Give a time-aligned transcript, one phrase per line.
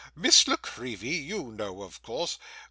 [0.15, 2.39] Miss La Creevy, you know, of course.